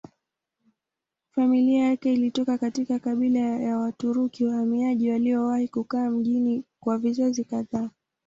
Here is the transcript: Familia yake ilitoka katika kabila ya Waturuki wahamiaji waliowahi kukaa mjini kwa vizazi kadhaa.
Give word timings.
Familia 1.31 1.83
yake 1.87 2.13
ilitoka 2.13 2.57
katika 2.57 2.99
kabila 2.99 3.39
ya 3.39 3.77
Waturuki 3.77 4.45
wahamiaji 4.45 5.11
waliowahi 5.11 5.67
kukaa 5.67 6.09
mjini 6.09 6.63
kwa 6.79 6.97
vizazi 6.97 7.43
kadhaa. 7.43 7.89